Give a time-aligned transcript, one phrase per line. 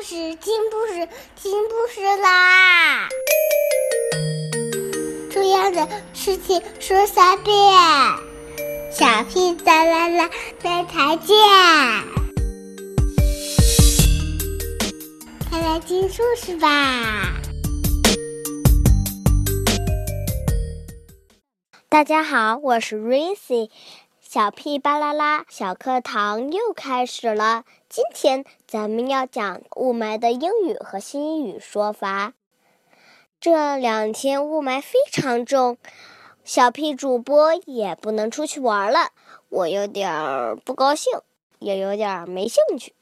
[0.00, 3.06] 故事，听故事，听故事啦！
[5.30, 7.54] 重要的事情说三遍，
[8.90, 10.30] 小屁哒啦啦，
[10.62, 11.36] 明天见！
[15.50, 17.34] 快来听故事吧！
[21.90, 23.68] 大家好，我是 Ricy。
[24.22, 27.64] 小屁巴啦啦小课堂又开始了。
[27.90, 32.34] 今天咱们要讲雾霾的英语和新语说法。
[33.40, 35.76] 这两天雾霾非常重，
[36.44, 39.10] 小屁主播也不能出去玩了，
[39.48, 41.12] 我有点不高兴，
[41.58, 42.94] 也有点没兴趣。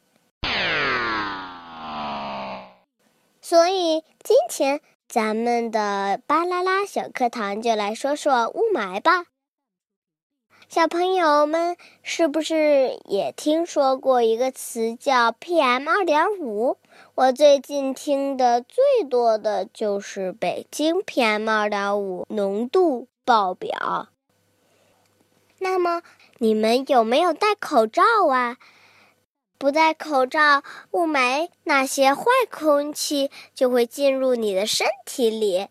[3.42, 9.26] 所以今天咱们的巴啦啦小课堂就来说说雾霾吧。
[10.68, 16.76] 小朋友们是不是也听说过一个词叫 PM 二点五？
[17.14, 24.08] 我最近听的最多的就是北京 PM 二点五浓度爆表。
[25.58, 26.02] 那么
[26.36, 28.58] 你们有没有戴口罩啊？
[29.56, 35.68] 不戴口罩，雾霾那些坏空气就会进入你的身体里。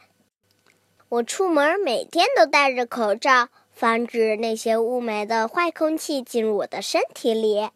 [1.10, 3.50] 我出门每天都戴着口罩。
[3.78, 7.70] 防止那些雾霾的坏空气进入我的身体里。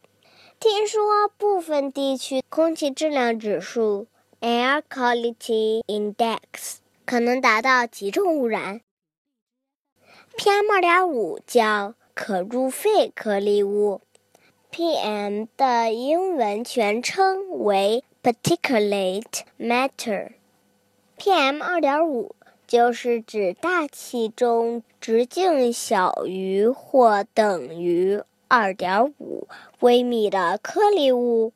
[0.59, 4.07] 听说部分地区空气质量指数
[4.39, 8.81] （Air Quality Index） 可能达到极重污染。
[10.35, 14.01] PM2.5 叫可入肺颗粒物
[14.71, 20.31] ，PM 的英文全称为 Particulate Matter。
[21.19, 22.31] PM2.5。
[22.71, 29.49] 就是指大气中直径小于或等于二点五
[29.81, 31.51] 微米的颗粒物，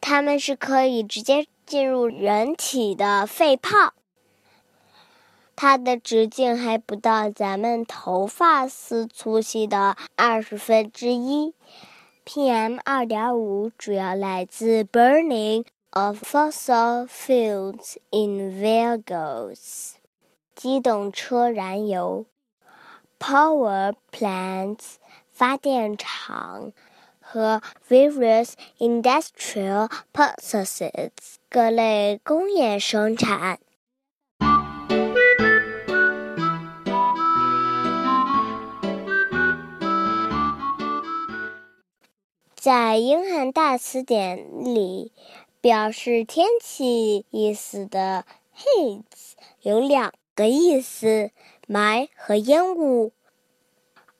[0.00, 3.94] 它们是可以直接进入人体的肺泡。
[5.56, 11.52] 它的直径还不到咱们头发丝粗细的二十分之一。
[12.24, 19.94] PM 二点五主要来自 burning of fossil fuels in vehicles。
[20.54, 22.26] 机动车燃油
[23.18, 24.96] ，power plants
[25.32, 26.72] 发电厂
[27.20, 31.10] 和 various industrial processes
[31.48, 33.58] 各类工业生产。
[42.54, 45.12] 在英汉大词典里，
[45.62, 49.04] 表示天气意思的 heat
[49.62, 50.12] 有两。
[50.40, 51.30] 的意思，
[51.68, 53.12] 霾和烟雾。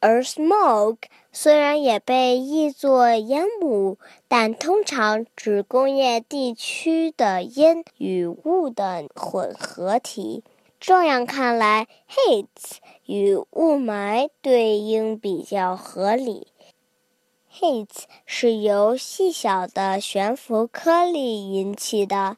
[0.01, 0.99] 而 smoke
[1.33, 3.97] 虽然也被译作烟雾，
[4.29, 10.45] 但通常指工业地区的烟与雾的混合体。
[10.79, 12.77] 这样看来，haze
[13.07, 16.49] 与雾霾对应比较合理。
[17.53, 22.37] haze 是由细小的悬浮颗粒引起的。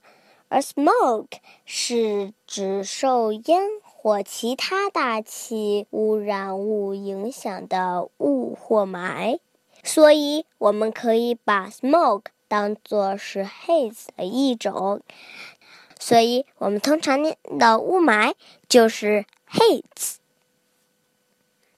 [0.52, 9.38] 而 smoke 是指受烟或其他大气污染物影响的雾或霾，
[9.82, 15.00] 所以我们可以把 smoke 当作是 haze 的一种，
[15.98, 18.34] 所以我们通常念的雾霾
[18.68, 20.16] 就是 haze。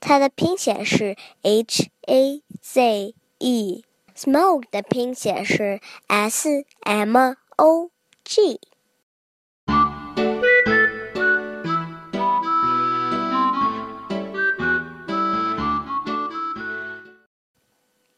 [0.01, 7.94] 它的拼写是 h a z e，smoke 的拼写是 s m o。
[8.25, 8.59] G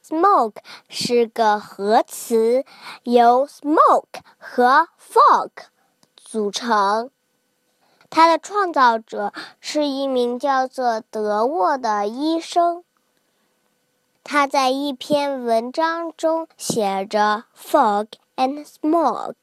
[0.02, 0.58] smoke
[0.88, 2.64] 是个合词，
[3.02, 5.50] 由 smoke 和 fog
[6.14, 7.10] 组成。
[8.08, 12.84] 它的创造者是一名叫做德沃的医生。
[14.22, 18.06] 他在一篇文章中写着 “fog
[18.36, 19.34] and smoke”。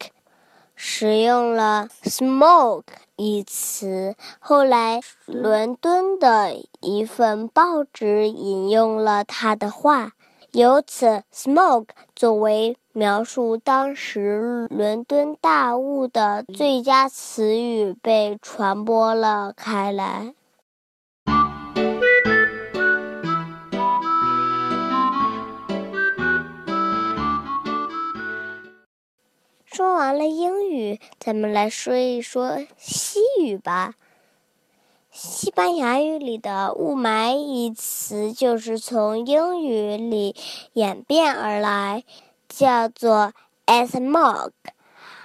[0.76, 2.84] 使用了 “smoke”
[3.16, 4.16] 一词。
[4.40, 10.12] 后来，伦敦的一份报纸引用了他的话，
[10.52, 20.34] 由此 “smoke” 作为描述当时伦敦大雾的最佳词语被传播了开来。
[29.74, 33.96] 说完了英语，咱们来说一说西语吧。
[35.10, 40.36] 西班牙语里的“雾霾”一词就是从英语里
[40.74, 42.04] 演变而来，
[42.48, 43.34] 叫做
[43.66, 44.52] “smog”。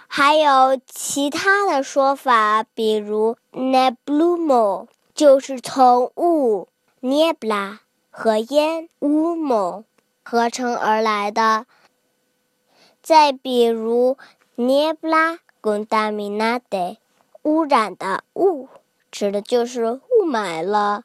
[0.07, 6.69] 还有其他的说法，比如 neblumo，就是从雾
[7.03, 9.85] （niebla） 和烟 （humo）
[10.25, 11.67] 合成而来的。
[13.01, 14.19] 再比如
[14.61, 16.97] niebla contaminada，
[17.45, 18.69] 污染的雾，
[19.09, 21.05] 指的就是雾霾了。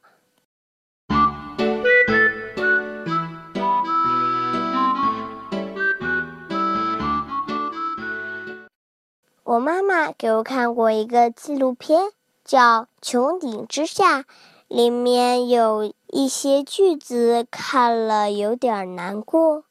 [9.43, 12.11] 我妈妈给我看过一个纪录片，
[12.43, 12.59] 叫
[13.03, 14.21] 《穹顶之下》，
[14.67, 19.63] 里面有一些句子看了有点难过，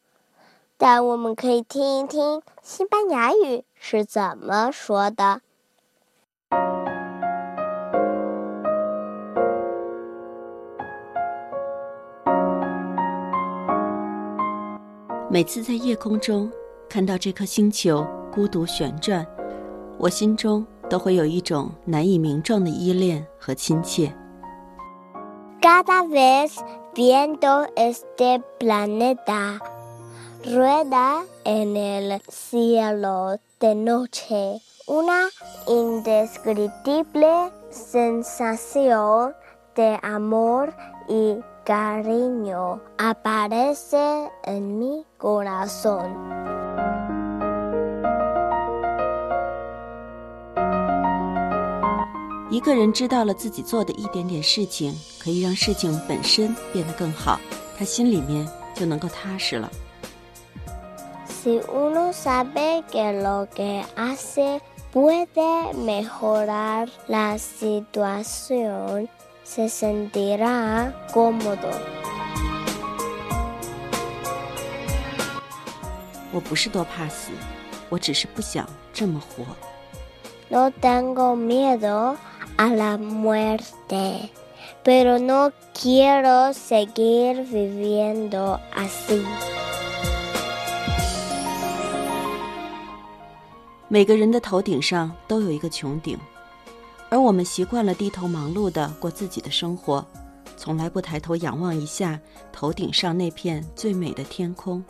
[0.76, 5.40] 但我们可以听一听西班牙语是怎么说的。
[15.28, 16.48] 每次在夜空中
[16.88, 19.26] 看到这颗星球孤独旋转。
[19.98, 24.14] 我心中都会有一种难以名状的依恋和亲切。
[25.60, 26.52] Cada vez
[26.94, 29.58] viendo este planeta
[30.44, 35.27] rueda en el cielo de noche una
[35.67, 39.33] indescriptible sensación
[39.75, 40.73] de amor
[41.07, 46.15] y cariño aparece en mi corazón.
[52.49, 57.39] 一个人知道了自己做的一点点事情可以让事情本身变得更好，
[57.77, 59.69] 他心里面就能够踏实了。
[61.41, 64.61] Si uno sabe que lo que hace
[64.91, 69.09] puede mejorar la situación,
[69.43, 71.71] se sentirá cómodo。
[76.33, 77.31] 我不是多怕死，
[77.89, 79.45] 我只是不想这么活。
[80.49, 82.15] No tengo miedo.
[82.57, 84.31] a la muerte,
[84.83, 89.23] pero no quiero seguir viviendo así。
[93.92, 96.18] 每个人的头顶上都有一个穹顶，
[97.10, 100.02] 而我们习惯了低头忙碌的过自己的生活，
[100.56, 102.18] 从来不抬头仰望一下
[102.50, 104.82] 头顶上那片最美的天空。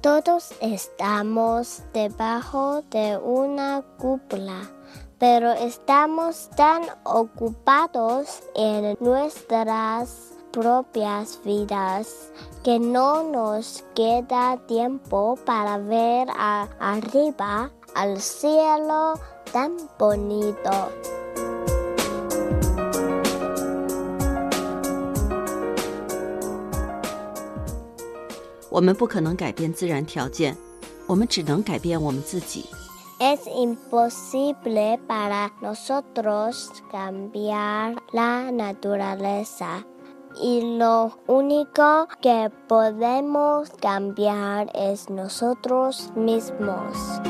[0.00, 4.68] Todos estamos debajo de una cúpula.
[5.18, 12.32] pero estamos tan ocupados en nuestras propias vidas
[12.64, 16.28] que no nos queda tiempo para ver
[16.80, 19.20] arriba al cielo
[19.52, 20.90] tan bonito.
[28.70, 30.56] 我们不可能改变自然条件，
[31.06, 32.64] 我们只能改变我们自己。
[33.18, 39.84] Es imposible para nosotros cambiar la naturaleza
[40.41, 47.21] y lo único que podemos cambiar es nosotros mismos.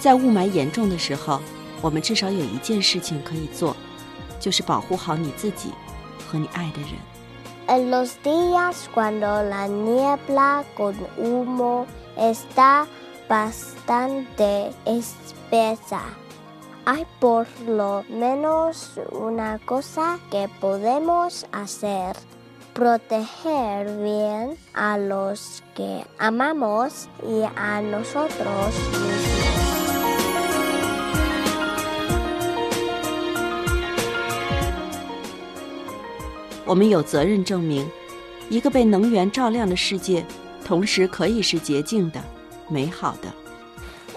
[0.00, 1.40] 在雾霾严重的时候，
[1.80, 3.76] 我们至少有一件事情可以做，
[4.40, 5.70] 就是保护好你自己
[6.28, 6.98] 和你爱的人。
[7.68, 12.86] En los días cuando la niebla con humo está
[13.28, 16.00] bastante espesa,
[16.86, 22.16] hay por lo menos una cosa que podemos hacer.
[22.74, 29.42] Proteger bien a los que amamos y a nosotros mismos.
[36.64, 37.86] 我们有责任证明，
[38.48, 40.24] 一个被能源照亮的世界，
[40.64, 42.22] 同时可以是洁净的、
[42.68, 43.30] 美好的。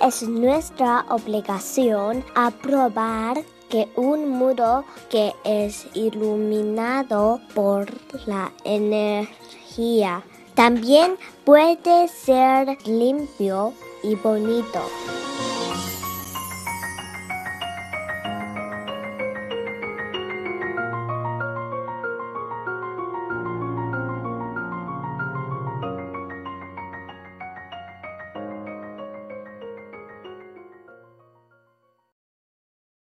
[0.01, 3.37] Es nuestra obligación aprobar
[3.69, 7.87] que un mundo que es iluminado por
[8.27, 10.23] la energía
[10.55, 14.81] también puede ser limpio y bonito.